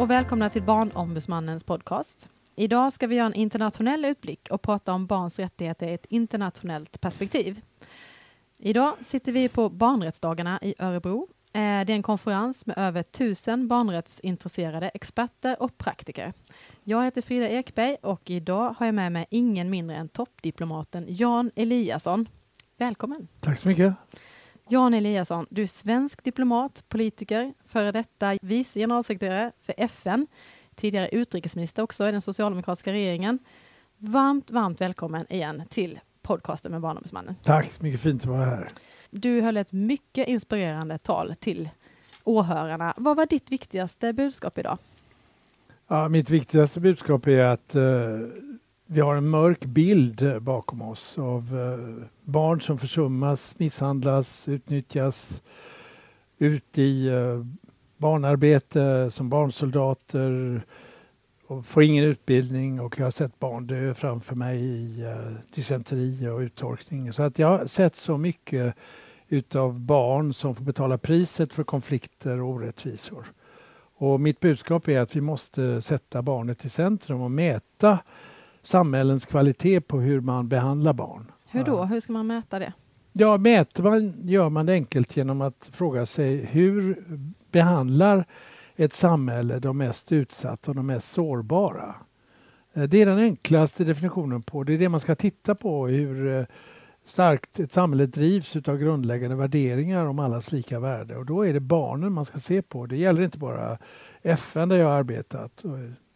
[0.00, 2.28] och välkomna till Barnombudsmannens podcast.
[2.56, 7.00] Idag ska vi göra en internationell utblick och prata om barns rättigheter i ett internationellt
[7.00, 7.60] perspektiv.
[8.58, 11.28] Idag sitter vi på barnrättsdagarna i Örebro.
[11.52, 16.32] Eh, det är en konferens med över tusen barnrättsintresserade experter och praktiker.
[16.84, 21.50] Jag heter Frida Ekberg och idag har jag med mig ingen mindre än toppdiplomaten Jan
[21.56, 22.28] Eliasson.
[22.76, 23.28] Välkommen!
[23.40, 23.94] Tack så mycket!
[24.72, 30.26] Jan Eliasson, du är svensk diplomat, politiker, före detta vice generalsekreterare för FN,
[30.74, 33.38] tidigare utrikesminister också i den socialdemokratiska regeringen.
[33.98, 37.36] Varmt, varmt välkommen igen till podcasten med Barnombudsmannen.
[37.42, 38.68] Tack, mycket fint att vara här.
[39.10, 41.68] Du höll ett mycket inspirerande tal till
[42.24, 42.94] åhörarna.
[42.96, 44.78] Vad var ditt viktigaste budskap idag?
[45.88, 48.28] Ja, mitt viktigaste budskap är att uh,
[48.92, 55.42] vi har en mörk bild eh, bakom oss av eh, barn som försummas, misshandlas, utnyttjas
[56.38, 57.44] ut i eh,
[57.96, 60.62] barnarbete som barnsoldater
[61.46, 65.04] och får ingen utbildning och jag har sett barn dö framför mig i
[65.54, 67.12] dysenteri och uttorkning.
[67.12, 68.74] Så att jag har sett så mycket
[69.28, 73.32] utav barn som får betala priset för konflikter och orättvisor.
[73.96, 77.98] Och mitt budskap är att vi måste sätta barnet i centrum och mäta
[78.62, 81.32] samhällens kvalitet på hur man behandlar barn.
[81.48, 81.84] Hur då?
[81.84, 82.72] Hur ska man mäta det?
[83.12, 87.04] Ja, mäter man gör man det enkelt genom att fråga sig hur
[87.50, 88.24] behandlar
[88.76, 91.94] ett samhälle de mest utsatta och de mest sårbara?
[92.74, 94.74] Eh, det är den enklaste definitionen på det.
[94.74, 96.44] är det man ska titta på, hur eh,
[97.06, 101.16] starkt ett samhälle drivs av grundläggande värderingar om allas lika värde.
[101.16, 102.86] Och då är det barnen man ska se på.
[102.86, 103.78] Det gäller inte bara
[104.22, 105.64] FN där jag har arbetat.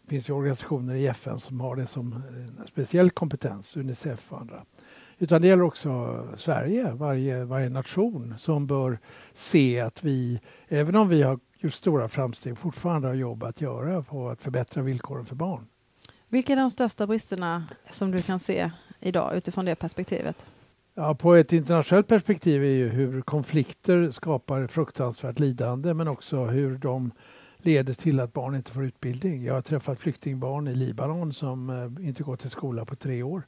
[0.05, 2.23] Det finns ju organisationer i FN som har det som
[2.69, 4.65] speciell kompetens, Unicef och andra.
[5.19, 8.99] Utan det gäller också Sverige, varje, varje nation som bör
[9.33, 14.03] se att vi, även om vi har gjort stora framsteg, fortfarande har jobb att göra
[14.03, 15.67] på att förbättra villkoren för barn.
[16.29, 20.45] Vilka är de största bristerna som du kan se idag utifrån det perspektivet?
[20.95, 26.79] Ja, på ett internationellt perspektiv är ju hur konflikter skapar fruktansvärt lidande men också hur
[26.79, 27.11] de
[27.65, 29.45] leder till att barn inte får utbildning.
[29.45, 33.43] Jag har träffat flyktingbarn i Libanon som eh, inte gått till skola på tre år.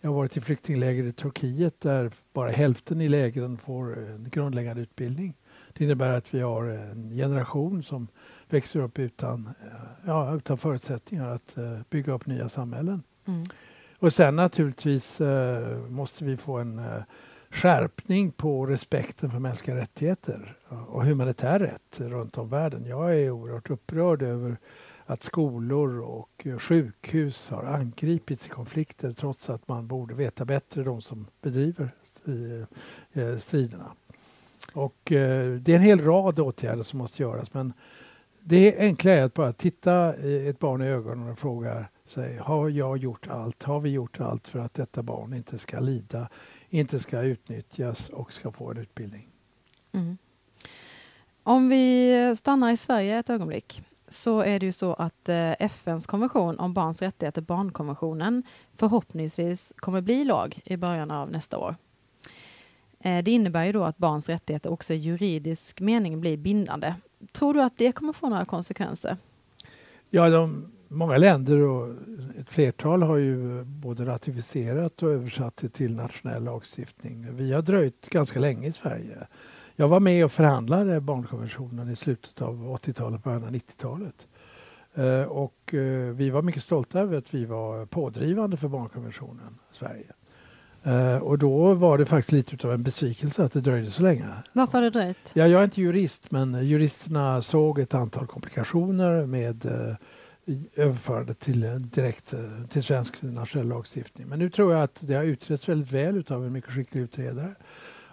[0.00, 4.82] Jag har varit i flyktingläger i Turkiet där bara hälften i lägren får en grundläggande
[4.82, 5.34] utbildning.
[5.72, 8.08] Det innebär att vi har en generation som
[8.48, 11.56] växer upp utan, eh, ja, utan förutsättningar att
[11.90, 13.02] bygga upp nya samhällen.
[13.26, 13.46] Mm.
[13.98, 15.20] Och sen naturligtvis
[15.88, 16.80] måste vi få en
[17.50, 20.56] skärpning på respekten för mänskliga rättigheter
[20.88, 22.84] och humanitär rätt runt om världen.
[22.86, 24.56] Jag är oerhört upprörd över
[25.06, 31.00] att skolor och sjukhus har angripits i konflikter trots att man borde veta bättre, de
[31.02, 31.90] som bedriver
[33.12, 33.92] eh, striderna.
[34.72, 37.72] Och eh, det är en hel rad åtgärder som måste göras men
[38.40, 40.14] det enkla är att bara titta
[40.48, 43.62] ett barn i ögonen och fråga sig har jag gjort allt?
[43.62, 46.28] Har vi gjort allt för att detta barn inte ska lida,
[46.68, 49.28] inte ska utnyttjas och ska få en utbildning?
[49.92, 50.18] Mm.
[51.42, 56.06] Om vi stannar i Sverige ett ögonblick så är det ju så att eh, FNs
[56.06, 58.42] konvention om barns rättigheter, barnkonventionen,
[58.76, 61.76] förhoppningsvis kommer bli lag i början av nästa år.
[63.00, 66.94] Eh, det innebär ju då att barns rättigheter också i juridisk mening blir bindande.
[67.32, 69.16] Tror du att det kommer få några konsekvenser?
[70.10, 71.94] Ja, de, många länder och
[72.40, 77.36] ett flertal har ju både ratificerat och översatt det till nationell lagstiftning.
[77.36, 79.26] Vi har dröjt ganska länge i Sverige.
[79.76, 84.28] Jag var med och förhandlade barnkonventionen i slutet av 80-talet, början av 90-talet.
[84.94, 90.12] Eh, och eh, vi var mycket stolta över att vi var pådrivande för barnkonventionen, Sverige.
[90.86, 94.24] Uh, och då var det faktiskt lite av en besvikelse att det dröjde så länge.
[94.52, 95.32] Varför har det dröjt?
[95.34, 99.94] Ja, jag är inte jurist men juristerna såg ett antal komplikationer med uh,
[100.74, 104.28] överförande till uh, direkt uh, till svensk nationell lagstiftning.
[104.28, 107.54] Men nu tror jag att det har utretts väldigt väl av en mycket skicklig utredare.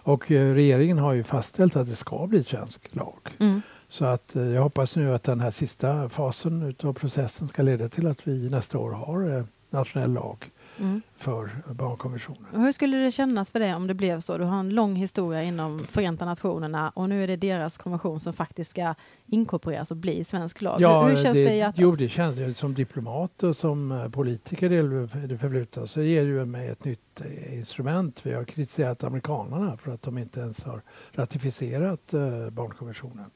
[0.08, 3.20] Och regeringen har ju fastställt att det ska bli svensk lag.
[3.40, 3.62] Mm.
[3.88, 8.08] Så att jag hoppas nu att den här sista fasen av processen ska leda till
[8.08, 11.02] att vi nästa år har nationell lag mm.
[11.18, 12.62] för barnkonventionen.
[12.62, 14.38] hur skulle det kännas för dig om det blev så?
[14.38, 18.34] Du har en lång historia inom Förenta Nationerna och nu är det deras konvention som
[18.34, 18.96] faktiskt ska
[19.26, 20.82] inkorporeras och bli svensk lag.
[20.82, 21.80] Ja, hur, hur känns det, det i hjärtat?
[21.80, 26.46] Jo, det känns som diplomat och som eh, politiker i det förflutna så ger det
[26.46, 28.22] mig ett nytt eh, instrument.
[28.24, 30.82] Vi har kritiserat amerikanerna för att de inte ens har
[31.12, 33.32] ratificerat uh, barnkonventionen.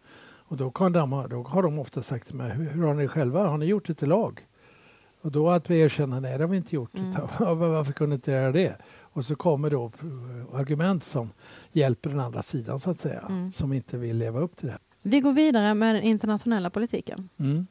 [0.50, 3.08] Och då, kan de, då har de ofta sagt till mig, hur, hur har ni
[3.08, 4.46] själva, har ni gjort det till lag?
[5.22, 6.96] Och då att vi erkänner, nej det har vi inte gjort.
[6.96, 7.12] Mm.
[7.40, 8.78] Varför kunde inte göra det?
[9.00, 9.92] Och så kommer då
[10.54, 11.30] argument som
[11.72, 13.52] hjälper den andra sidan så att säga, mm.
[13.52, 14.78] som inte vill leva upp till det.
[15.02, 17.30] Vi går vidare med den internationella politiken.
[17.38, 17.68] Mm.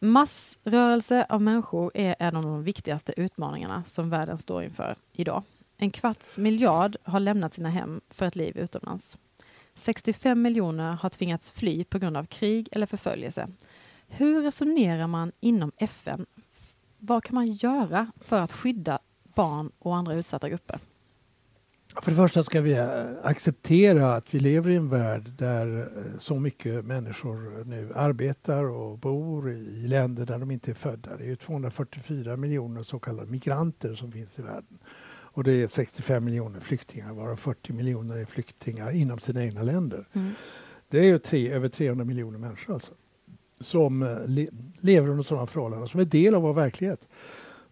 [0.00, 5.42] Massrörelse av människor är en av de viktigaste utmaningarna som världen står inför idag.
[5.76, 9.18] En kvarts miljard har lämnat sina hem för ett liv utomlands.
[9.74, 13.48] 65 miljoner har tvingats fly på grund av krig eller förföljelse.
[14.16, 16.26] Hur resonerar man inom FN?
[16.98, 18.98] Vad kan man göra för att skydda
[19.34, 20.78] barn och andra utsatta grupper?
[22.02, 26.18] För det första ska vi eh, acceptera att vi lever i en värld där eh,
[26.18, 31.16] så mycket människor nu arbetar och bor i länder där de inte är födda.
[31.16, 34.78] Det är 244 miljoner så kallade migranter som finns i världen.
[35.34, 40.08] Och det är 65 miljoner flyktingar varav 40 miljoner är flyktingar inom sina egna länder.
[40.12, 40.30] Mm.
[40.88, 42.92] Det är ju tre, över 300 miljoner människor alltså,
[43.62, 44.48] som eh, le,
[44.80, 47.08] lever under sådana förhållanden, som är del av vår verklighet.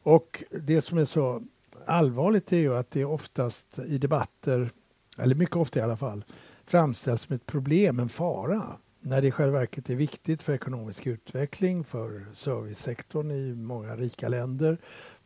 [0.03, 1.43] Och det som är så
[1.87, 4.71] allvarligt är ju att det oftast i debatter,
[5.19, 6.25] eller mycket ofta i alla fall,
[6.67, 11.07] framställs som ett problem, en fara när det i själva verket är viktigt för ekonomisk
[11.07, 14.79] utveckling, för servicesektorn i många rika länder,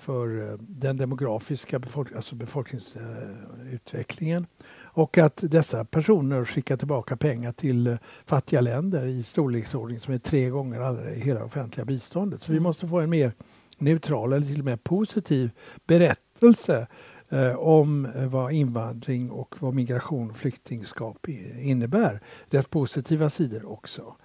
[0.04, 4.46] för eh, den demografiska befolk alltså befolkningsutvecklingen
[4.82, 7.96] och att dessa personer skickar tillbaka pengar till eh,
[8.26, 12.42] fattiga länder i storleksordning som är tre gånger alla hela offentliga biståndet.
[12.42, 12.62] Så vi mm.
[12.62, 13.32] måste få en mer
[13.78, 15.50] neutral eller till och med positiv
[15.86, 16.86] berättelse
[17.28, 21.28] eh, om eh, vad invandring och vad migration och flyktingskap
[21.58, 22.20] innebär.
[22.50, 24.16] Dess positiva sidor också.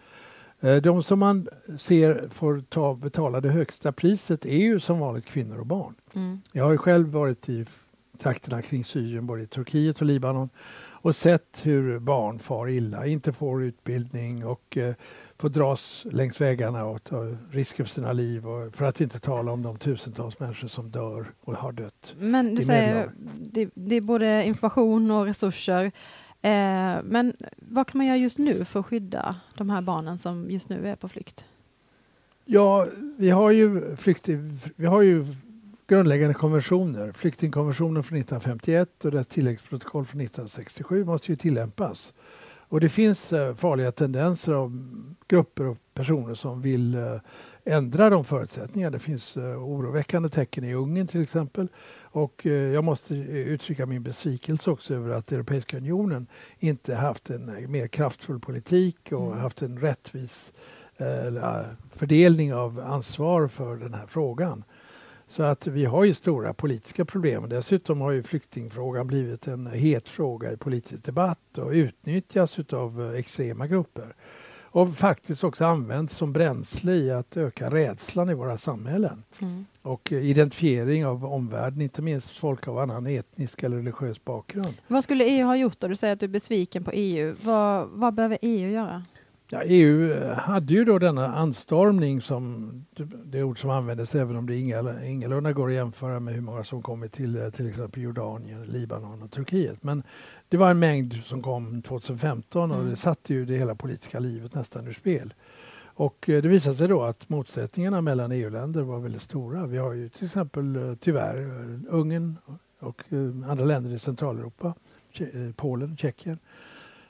[0.61, 1.47] Eh, de som man
[1.79, 5.93] ser får ta, betala det högsta priset är ju som vanligt kvinnor och barn.
[6.15, 6.41] Mm.
[6.51, 7.65] Jag har själv varit i
[8.17, 10.49] trakterna kring Syrien, både i Turkiet och Libanon
[11.01, 14.95] och sett hur barn far illa, inte får utbildning och eh,
[15.37, 18.47] får dras längs vägarna och ta risker för sina liv.
[18.47, 22.15] Och, för att inte tala om de tusentals människor som dör och har dött.
[22.19, 25.91] Men du säger det, det är både information och resurser.
[26.41, 30.51] Eh, men vad kan man göra just nu för att skydda de här barnen som
[30.51, 31.45] just nu är på flykt?
[32.45, 32.87] Ja,
[33.17, 35.25] vi har ju, flykting, vi har ju
[35.87, 37.11] grundläggande konventioner.
[37.11, 42.13] Flyktingkonventionen från 1951 och dess tilläggsprotokoll från 1967 måste ju tillämpas.
[42.69, 44.95] Och det finns eh, farliga tendenser av
[45.27, 47.15] grupper och personer som vill eh,
[47.65, 48.91] ändra de förutsättningarna.
[48.91, 51.67] Det finns eh, oroväckande tecken i Ungern till exempel.
[52.11, 56.27] Och jag måste uttrycka min besvikelse också över att Europeiska unionen
[56.59, 59.39] inte haft en mer kraftfull politik och mm.
[59.39, 60.51] haft en rättvis
[61.91, 64.63] fördelning av ansvar för den här frågan.
[65.29, 67.49] Så att vi har ju stora politiska problem.
[67.49, 73.19] Dessutom har ju flyktingfrågan blivit en het fråga i politisk debatt och utnyttjas av eh,
[73.19, 74.15] extrema grupper.
[74.71, 79.23] Och faktiskt också används som bränsle i att öka rädslan i våra samhällen.
[79.39, 79.65] Mm.
[79.89, 84.77] Och identifiering av omvärlden, inte minst folk av annan etnisk eller religiös bakgrund.
[84.87, 85.87] Vad skulle EU ha gjort då?
[85.87, 87.35] Du säger att du är besviken på EU.
[87.43, 89.03] Vad, vad behöver EU göra?
[89.51, 92.71] Ja, EU eh, hade ju då denna anstormning som
[93.25, 94.55] det ord som användes även om det
[95.05, 99.23] ingalunda går att jämföra med hur många som kommit till eh, till exempel Jordanien, Libanon
[99.23, 99.83] och Turkiet.
[99.83, 100.03] Men
[100.49, 102.95] det var en mängd som kom 2015 och det mm.
[102.95, 105.33] satte ju det hela politiska livet nästan ur spel.
[105.99, 109.67] Och eh, det visade sig då att motsättningarna mellan EU-länder var väldigt stora.
[109.67, 111.51] Vi har ju till exempel tyvärr
[111.89, 112.37] Ungern
[112.79, 113.03] och
[113.47, 114.73] andra länder i Centraleuropa,
[115.55, 116.39] Polen, Tjeckien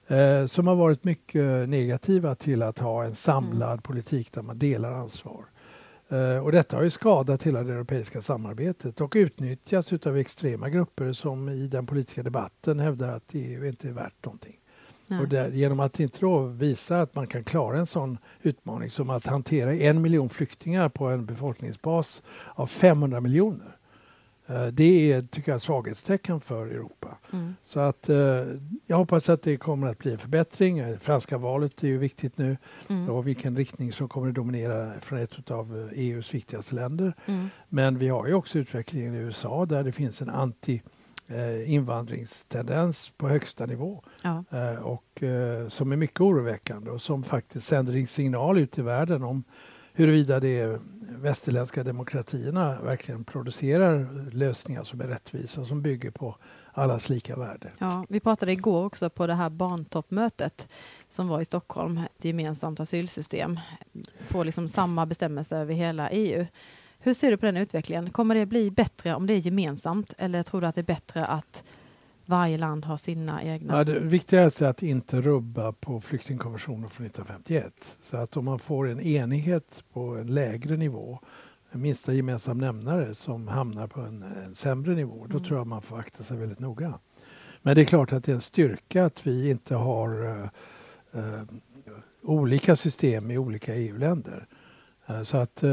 [0.07, 3.81] eh, som har varit mycket negativa till att ha en samlad mm.
[3.81, 5.45] politik där man delar ansvar.
[6.09, 11.13] Eh, och detta har ju skadat hela det europeiska samarbetet och utnyttjats av extrema grupper
[11.13, 14.58] som i den politiska debatten hävdar att EU inte är värt någonting.
[15.21, 16.25] Och där, genom att inte
[16.57, 21.07] visa att man kan klara en sån utmaning som att hantera en miljon flyktingar på
[21.07, 22.23] en befolkningsbas
[22.55, 23.79] av 500 miljoner
[24.49, 27.17] Eh, det är tycker jag, svaghetstecken för Europa.
[27.33, 27.55] Mm.
[27.63, 28.45] Så att, eh,
[28.87, 30.79] jag hoppas att det kommer att bli en förbättring.
[30.79, 32.57] Eh, franska valet är ju viktigt nu
[32.89, 33.09] mm.
[33.09, 37.13] och vilken riktning som kommer att dominera från ett av EUs viktigaste länder.
[37.25, 37.49] Mm.
[37.69, 40.81] Men vi har ju också utvecklingen i USA där det finns en anti
[41.65, 44.43] invandringstendens på högsta nivå ja.
[44.79, 45.23] och
[45.67, 49.43] som är mycket oroväckande och som faktiskt sänder en signal ut i världen om
[49.93, 50.81] huruvida det
[51.17, 56.35] västerländska demokratierna verkligen producerar lösningar som är rättvisa och som bygger på
[56.73, 57.71] allas lika värde.
[57.77, 60.67] Ja, vi pratade igår också på det här barntoppmötet
[61.07, 63.59] som var i Stockholm, ett gemensamt asylsystem.
[64.27, 66.45] Får liksom samma bestämmelser över hela EU.
[66.99, 68.09] Hur ser du på den utvecklingen?
[68.09, 71.25] Kommer det bli bättre om det är gemensamt eller tror du att det är bättre
[71.25, 71.63] att
[72.29, 73.77] varje land har sina egna.
[73.77, 77.97] Ja, det viktigaste är att inte rubba på flyktingkonventionen från 1951.
[78.01, 81.19] Så att om man får en enighet på en lägre nivå,
[81.71, 85.43] en minsta gemensam nämnare som hamnar på en, en sämre nivå, då mm.
[85.43, 86.99] tror jag man får akta sig väldigt noga.
[87.61, 90.43] Men det är klart att det är en styrka att vi inte har uh,
[91.15, 91.43] uh,
[92.21, 94.47] olika system i olika EU-länder.
[95.09, 95.71] Eh, så att eh,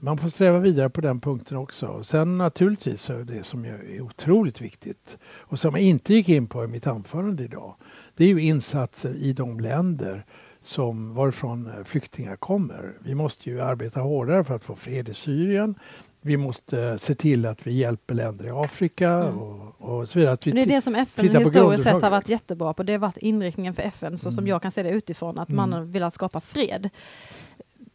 [0.00, 2.02] man får sträva vidare på den punkten också.
[2.04, 6.46] Sen naturligtvis så är det som är otroligt viktigt och som jag inte gick in
[6.46, 7.74] på i mitt anförande idag.
[8.16, 10.24] Det är ju insatser i de länder
[10.62, 12.92] som varifrån eh, flyktingar kommer.
[13.00, 15.74] Vi måste ju arbeta hårdare för att få fred i Syrien.
[16.22, 19.38] Vi måste se till att vi hjälper länder i Afrika Mm.
[19.38, 20.32] och, och så vidare.
[20.34, 22.82] Att vi Det är det som FN historiskt sett har varit jättebra på.
[22.82, 24.48] Det har varit inriktningen för FN så som Mm.
[24.48, 25.56] jag kan se det utifrån, att Mm.
[25.56, 26.90] man har velat skapa fred.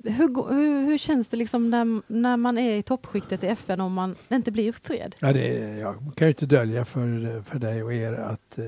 [0.06, 3.94] Hur, hur, hur känns det liksom när, när man är i toppskiktet i FN om
[3.94, 5.16] man inte blir fred?
[5.20, 8.66] Ja, det, är- jag kan ju inte dölja för, för dig och er att eh,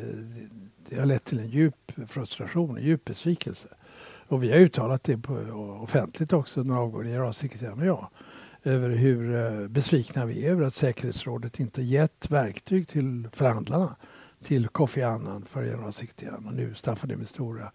[0.90, 3.68] det har lett till en djup frustration, en djup besvikelse.
[4.28, 5.34] Och vi har uttalat det på,
[5.84, 8.08] offentligt också, den avgående generalsekreteraren och jag,
[8.64, 13.96] över hur eh, besvikna vi är över att säkerhetsrådet inte gett verktyg till förhandlarna,
[14.44, 17.72] till Kofi Annan, för generalsekreteraren och nu Staffan de Mistura.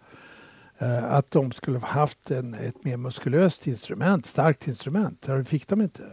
[0.83, 5.21] Eh, att de skulle ha haft en, ett mer muskulöst instrument, starkt instrument.
[5.21, 6.03] Det fick de inte.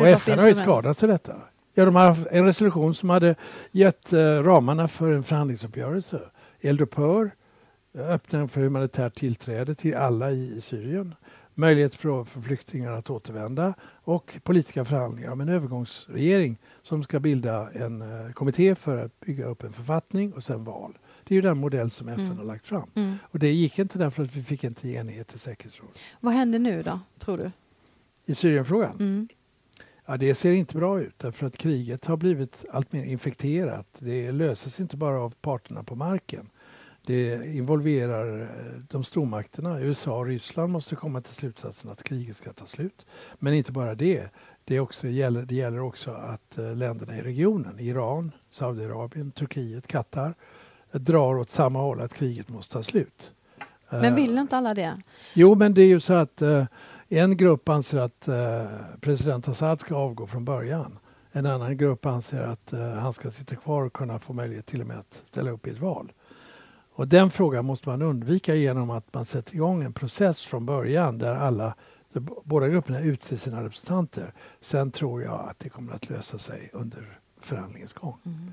[0.00, 1.36] Och FN har ju skadats av detta.
[1.74, 3.34] Ja, de har haft en resolution som hade
[3.72, 6.20] gett eh, ramarna för en förhandlingsuppgörelse.
[6.60, 7.30] Eldupphör,
[7.94, 11.14] öppning för humanitärt tillträde till alla i, i Syrien,
[11.54, 17.70] möjlighet för, för flyktingar att återvända och politiska förhandlingar om en övergångsregering som ska bilda
[17.70, 20.98] en eh, kommitté för att bygga upp en författning och sen val.
[21.28, 22.36] Det är ju den modell som FN Mm.
[22.38, 22.90] har lagt fram.
[22.94, 23.16] Mm.
[23.22, 25.98] Och det gick inte därför att vi fick inte enighet i säkerhetsrådet.
[26.20, 27.50] Vad händer nu då, tror du?
[28.26, 28.96] I Syrienfrågan?
[29.00, 29.28] Mm.
[30.06, 33.86] Ja, det ser inte bra ut därför att kriget har blivit allt mer infekterat.
[33.98, 36.50] Det löses inte bara av parterna på marken.
[37.06, 38.46] Det involverar eh,
[38.90, 39.80] de stormakterna.
[39.80, 43.06] USA och Ryssland måste komma till slutsatsen att kriget ska ta slut.
[43.38, 44.28] Men inte bara det.
[44.64, 50.34] Det, också gäller, det gäller också att eh, länderna i regionen, Iran, Saudiarabien, Turkiet, Qatar,
[50.98, 53.30] drar åt samma håll att kriget måste ta slut.
[53.90, 55.00] Men Eh, vill inte alla det?
[55.34, 56.64] Jo, men det är ju så att eh,
[57.08, 58.64] en grupp anser att eh,
[59.00, 60.98] president Assad ska avgå från början.
[61.32, 64.86] En annan grupp anser att han ska sitta kvar och kunna få möjlighet till och
[64.86, 66.12] med att ställa upp i ett val.
[66.92, 71.18] Och den frågan måste man undvika genom att man sätter igång en process från början
[71.18, 71.74] där alla
[72.12, 74.32] där båda grupperna utser sina representanter.
[74.60, 78.16] Sen tror jag att det kommer att lösa sig under förhandlingens gång.
[78.24, 78.50] Mm.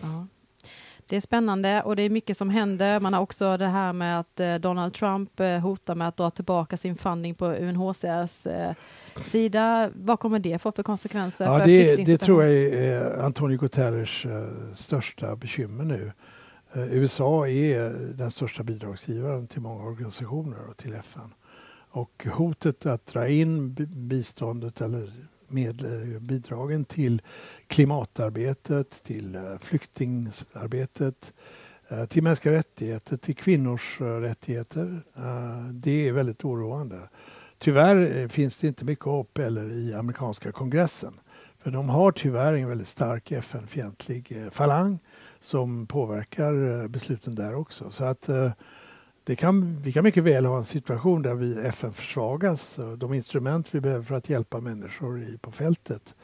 [0.00, 0.26] Ja.
[1.08, 3.00] Det är spännande och det är mycket som händer.
[3.00, 6.30] Man har också det här med att eh, Donald Trump eh, hotar med att dra
[6.30, 8.72] tillbaka sin funding på UNHCRs eh,
[9.22, 9.90] sida.
[9.94, 14.26] Vad kommer det få för konsekvenser Ja, för det, det tror jag är Antonio Guterres
[14.74, 16.12] största bekymmer nu.
[16.74, 17.80] USA är
[18.14, 21.34] den största bidragsgivaren till många organisationer och till FN.
[21.90, 25.12] Och hotet att dra in bi- biståndet eller
[25.48, 27.22] med, eh, bidragen till
[27.66, 31.32] klimatarbetet, till eh, flyktingarbetet,
[31.88, 35.02] eh, till mänskliga rättigheter, till kvinnors rättigheter.
[35.72, 37.00] Det är väldigt oroande.
[37.58, 41.14] Tyvärr finns det inte mycket hopp eller i amerikanska kongressen.
[41.62, 44.98] För de har tyvärr en väldigt stark FN-fientlig falang
[45.40, 47.90] som påverkar besluten där också.
[47.90, 48.50] Så att eh,
[49.26, 52.78] det kan, vi kan mycket väl ha en situation där vi FN försvagas.
[52.78, 56.14] och De instrument vi behöver för att hjälpa människor i, på fältet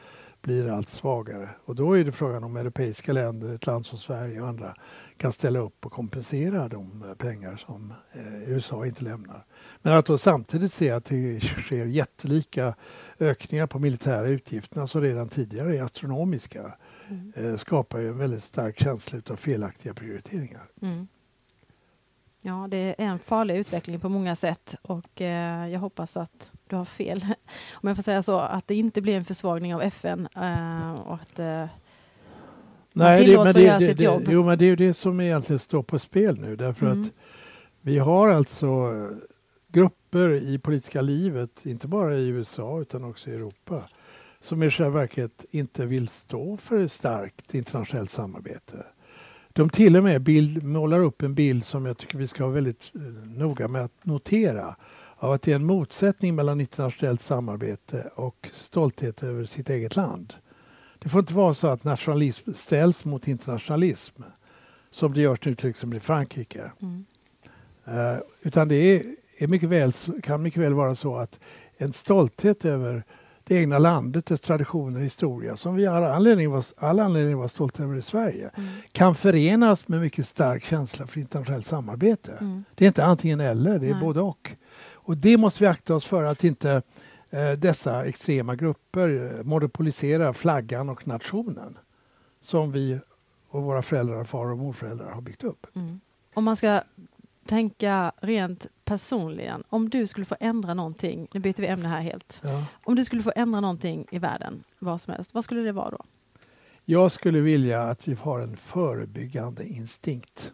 [0.42, 1.48] blir allt svagare.
[1.64, 4.74] Och då är det frågan om europeiska länder, ett land som Sverige och andra
[5.16, 9.44] kan ställa upp och kompensera de eh, pengar som eh, USA inte lämnar.
[9.82, 12.74] Men att då samtidigt se att det sker jättelika
[13.18, 16.74] ökningar på militära utgifterna som redan tidigare är astronomiska
[17.08, 17.32] Mm.
[17.36, 20.62] eh, skapar ju en väldigt stark känsla av felaktiga prioriteringar.
[20.82, 21.06] Mm.
[22.44, 26.76] Ja, det är en farlig utveckling på många sätt och eh, jag hoppas att du
[26.76, 27.26] har fel,
[27.72, 31.14] om jag får säga så, att det inte blir en försvagning av FN eh, och
[31.14, 31.66] att eh,
[33.18, 34.22] tillåts att göra det, sitt det, jobb.
[34.28, 37.02] Jo, men det är ju det som egentligen står på spel nu därför Mm.
[37.02, 37.10] att
[37.80, 39.16] vi har alltså eh,
[39.68, 43.82] grupper i politiska livet, inte bara i USA utan också i Europa,
[44.40, 48.86] som i själva verket inte vill stå för ett starkt internationellt samarbete.
[49.52, 52.54] De till och med bild, målar upp en bild som jag tycker vi ska vara
[52.54, 54.76] väldigt eh, noga med att notera
[55.16, 60.34] av att det är en motsättning mellan internationellt samarbete och stolthet över sitt eget land.
[60.98, 64.22] Det får inte vara så att nationalism ställs mot internationalism
[64.90, 66.72] som det görs nu till exempel i Frankrike.
[66.82, 67.04] mm,
[67.84, 69.02] Eh, utan det är,
[69.38, 69.92] är mycket väl,
[70.22, 71.40] kan mycket väl vara så att
[71.76, 73.04] en stolthet över
[73.44, 77.38] det egna landet, dess traditioner och historia som vi har anledning vara, all anledning att
[77.38, 82.32] vara stolta över i Sverige mm, kan förenas med mycket stark känsla för internationellt samarbete.
[82.40, 84.00] mm, Det är inte antingen eller, det är Nej.
[84.00, 84.52] både och.
[84.92, 86.82] Och det måste vi akta oss för att inte
[87.30, 91.78] eh, dessa extrema grupper eh, monopoliserar flaggan och nationen
[92.40, 93.00] som vi
[93.48, 95.66] och våra föräldrar, far och morföräldrar har byggt upp.
[95.74, 96.00] mm.
[96.34, 96.80] Om man ska
[97.46, 102.40] tänka rent personligen, om du skulle få ändra någonting, nu byter vi ämne här helt.
[102.44, 102.64] Ja.
[102.84, 105.90] Om du skulle få ändra någonting i världen, vad som helst, vad skulle det vara
[105.90, 105.98] då?
[106.84, 110.52] Jag skulle vilja att vi har en förebyggande instinkt.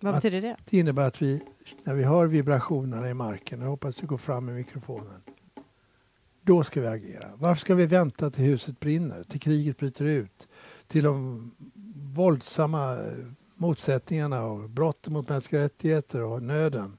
[0.00, 0.56] Vad Att- betyder det?
[0.70, 1.42] Det innebär att vi,
[1.84, 5.20] när vi hör vibrationerna i marken, jag hoppas du går fram med mikrofonen,
[6.42, 7.28] då ska vi agera.
[7.34, 10.48] Varför ska vi vänta till huset brinner, till kriget bryter ut,
[10.86, 11.50] till de
[12.14, 12.98] våldsamma
[13.54, 16.98] motsättningarna och brotten mot mänskliga rättigheter och nöden?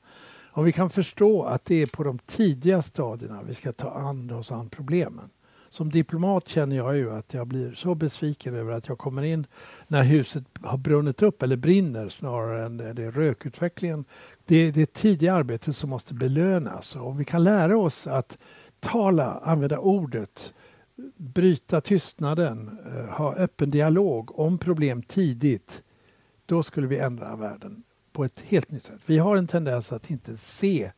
[0.52, 4.32] Om vi kan förstå att det är på de tidiga stadierna vi ska ta an
[4.32, 5.30] oss an problemen.
[5.70, 9.48] Som diplomat känner jag ju att jag blir så besviken över att jag kommer in
[9.88, 14.06] när huset har brunnit upp, eller brinner snarare än det det är rökutvecklingen.
[14.46, 16.96] Det är tidiga arbetet som måste belönas.
[16.96, 18.38] Och om vi kan lära oss att
[18.80, 20.54] tala, använda ordet,
[21.18, 25.84] bryta tystnaden, eh, ha öppen dialog om problem tidigt,
[26.46, 27.84] då skulle vi ändra världen
[28.20, 29.02] på ett helt nytt sätt.
[29.06, 30.92] Vi har en tendens att inte se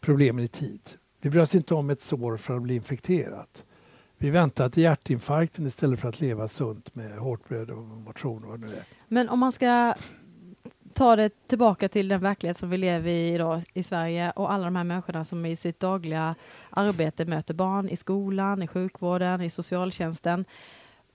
[0.00, 0.80] problemen i tid.
[1.20, 3.64] Vi bryr oss inte om ett sår för att bli infekterat.
[4.18, 8.50] Vi väntar till hjärtinfarkten istället för att leva sunt med hårt bröd och motion och
[8.50, 8.84] vad det nu är.
[9.08, 9.94] Men om man ska
[10.94, 14.64] ta det tillbaka till den verklighet som vi lever i idag i Sverige och alla
[14.64, 16.34] de här människorna som i sitt dagliga
[16.70, 20.44] arbete möter barn i skolan, i sjukvården, i socialtjänsten.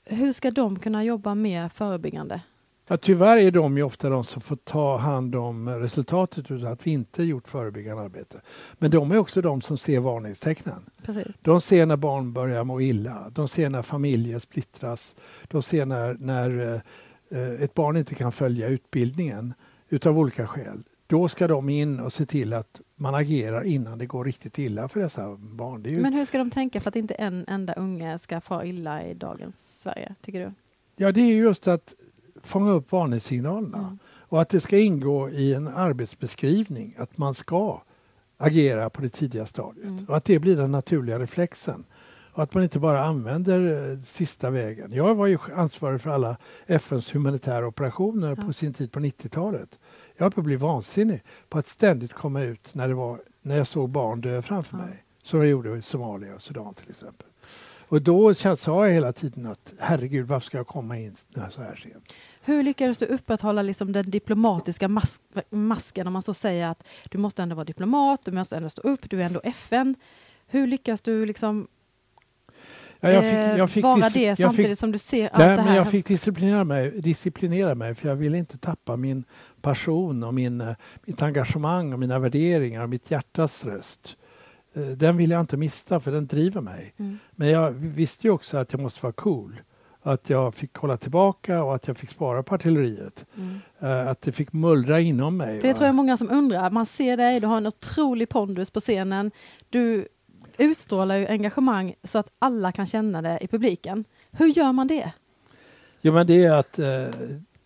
[0.06, 2.42] Hur ska de kunna jobba mer förebyggande?
[2.88, 6.88] Ja, tyvärr är de ju ofta de som får ta hand om resultatet av att
[6.88, 8.42] vi inte gjort förebyggande arbete.
[8.74, 10.90] Men de är också de som ser varningstecknen.
[11.04, 11.36] Precis.
[11.42, 15.16] De ser när barn börjar må illa, de ser när familjer splittras,
[15.48, 16.82] de ser när, när
[17.30, 19.54] eh, ett barn inte kan följa utbildningen
[19.90, 20.84] utav olika skäl.
[21.08, 24.88] Då ska de in och se till att man agerar innan det går riktigt illa
[24.88, 25.84] för dessa barn.
[25.84, 29.04] Ju, Men hur ska de tänka för att inte en enda unge ska fara illa
[29.04, 30.52] i dagens Sverige, tycker du?
[30.96, 31.94] Ja, det är just att
[32.46, 33.78] fånga upp varningssignalerna.
[33.78, 33.98] Mm.
[34.28, 37.82] Och att det ska ingå i en arbetsbeskrivning att man ska
[38.38, 39.86] agera på det tidiga stadiet.
[39.86, 40.06] Mm.
[40.06, 41.84] Och att det blir den naturliga reflexen.
[42.34, 44.94] Och att man inte bara använder eh, sista vägen.
[44.94, 48.44] Jag var ju ansvarig för alla FNs humanitära operationer Ja.
[48.46, 49.80] på sin tid på 90-talet.
[50.18, 53.58] Jag höll på att bli vansinnig på att ständigt komma ut när, det var, när
[53.58, 54.86] jag såg barn dö framför Ja.
[54.86, 55.04] mig.
[55.24, 57.28] Som jag gjorde i Somalia och Sudan till exempel.
[57.88, 61.16] Och då sa jag hela tiden att herregud, varför ska jag komma in
[61.52, 62.14] så här sent?
[62.46, 67.18] Hur lyckades du upprätthålla liksom den diplomatiska mas masken om man så säger att du
[67.18, 69.96] måste ändå vara diplomat, du måste ändå stå upp, du är ändå FN.
[70.48, 71.68] Hur lyckas du liksom
[73.00, 75.50] Ja, jag fick, eh, jag fick vara det samtidigt fick, som du ser allt Nej,
[75.50, 75.76] det men här?
[75.76, 79.24] jag fick disciplinera mig, disciplinera mig för jag ville inte tappa min
[79.62, 84.18] passion och min, eh, mitt engagemang och mina värderingar och mitt hjärtas röst.
[84.74, 86.94] Eh, Den vill jag inte mista för den driver mig.
[86.98, 87.20] Mm.
[87.32, 89.62] Men jag visste ju också att jag måste vara cool.
[90.08, 93.26] Att jag fick hålla tillbaka och att jag fick spara på artilleriet.
[93.38, 93.60] Mm.
[93.80, 95.60] Eh, Att det fick mullra inom mig.
[95.62, 95.74] Det va.
[95.74, 96.70] tror jag många som undrar.
[96.72, 99.32] Man ser dig, du har en otrolig pondus på scenen.
[99.70, 100.08] Du
[100.58, 104.06] utstrålar ju engagemang så att alla kan känna det i publiken.
[104.32, 105.12] Hur gör man det?
[106.02, 107.08] Jo, men det är att eh,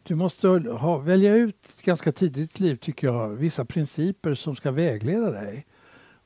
[0.04, 4.71] du måste ha, välja ut ganska tidigt i liv, tycker jag, vissa principer som ska
[4.71, 5.65] vägleda dig.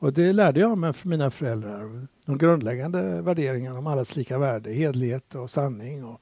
[0.04, 2.08] Och det lärde jag mig från mina föräldrar.
[2.26, 6.06] De grundläggande värderingarna om allas lika värde, hedlighet och sanning.
[6.06, 6.22] Och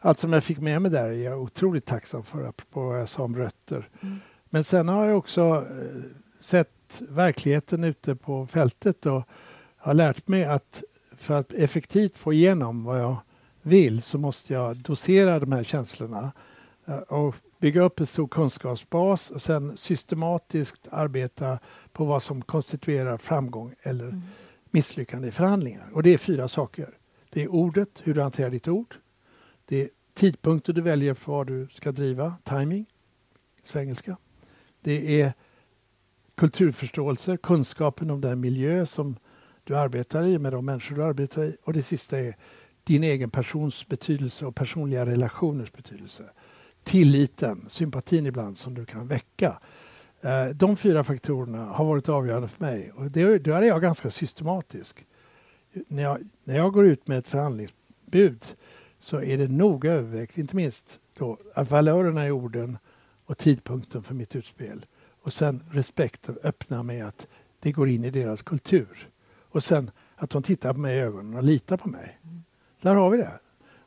[0.00, 3.08] allt som jag fick med mig där är jag otroligt tacksam för, apropå vad jag
[3.08, 3.88] sa om rötter.
[4.00, 4.16] Mm.
[4.50, 6.02] Men sen har jag också eh,
[6.40, 9.22] sett verkligheten ute på fältet och
[9.76, 10.82] har lärt mig att
[11.16, 13.16] för att effektivt få igenom vad jag
[13.62, 16.32] vill så måste jag dosera de här känslorna
[17.08, 21.58] och bygga upp en stor kunskapsbas och sen systematiskt arbeta
[21.92, 24.22] på vad som konstituerar framgång eller Mm.
[24.70, 25.90] misslyckande i förhandlingar.
[25.92, 26.98] Och det är fyra saker.
[27.30, 28.94] Det är ordet, hur du hanterar ditt ord.
[29.64, 32.86] Det är tidpunkter du väljer för vad du ska driva, timing,
[33.64, 34.16] svengelska.
[34.80, 35.32] Det är
[36.36, 39.16] kulturförståelse, kunskapen om den miljö som
[39.64, 41.56] du arbetar i med de människor du arbetar i.
[41.64, 42.34] Och det sista är
[42.84, 46.30] din egen persons betydelse och personliga relationers betydelse.
[46.88, 49.58] Tilliten, sympatin ibland som du kan väcka.
[50.20, 54.10] Eh, De fyra faktorerna har varit avgörande för mig och det, då är jag ganska
[54.10, 55.06] systematisk.
[55.88, 58.44] När jag, när jag går ut med ett förhandlingsbud
[59.00, 62.78] så är det noga övervägt, inte minst då, valörerna i orden
[63.24, 64.86] och tidpunkten för mitt utspel.
[65.22, 67.26] Och sen respekten öppna med att
[67.60, 69.08] det går in i deras kultur.
[69.50, 72.18] Och sen att de tittar på mig i ögonen och litar på mig.
[72.24, 72.42] Mm.
[72.80, 73.40] Där har vi det.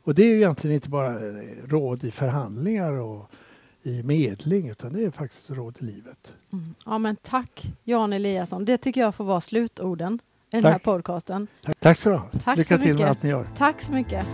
[0.04, 3.30] Och det är ju egentligen inte bara eh, råd i förhandlingar och
[3.82, 6.34] i medling utan det är faktiskt råd i livet.
[6.52, 6.74] Mm.
[6.86, 8.64] Ja, men tack Jan Eliasson.
[8.64, 10.18] Det tycker jag får vara slutorden
[10.52, 10.82] i den här Tack.
[10.82, 11.46] podcasten.
[11.62, 12.28] Tack, tack så du ha.
[12.44, 13.00] Tack Lycka till mycket.
[13.00, 13.46] med allt ni gör.
[13.56, 14.26] Tack så mycket.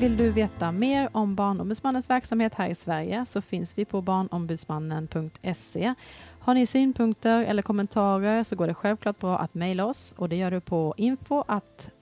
[0.00, 5.94] Vill du veta mer om Barnombudsmannens verksamhet här i Sverige så finns vi på barnombudsmannen.se.
[6.40, 10.36] Har ni synpunkter eller kommentarer så går det självklart bra att mejla oss och det
[10.36, 11.44] gör du på info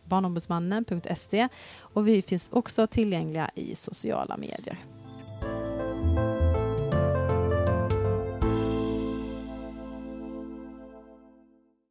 [0.04, 1.48] barnombudsmannen.se
[1.80, 4.78] och vi finns också tillgängliga i sociala medier.